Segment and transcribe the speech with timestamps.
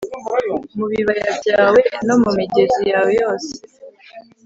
[0.77, 3.51] mu bibaya byawe no mu migezi yawe yose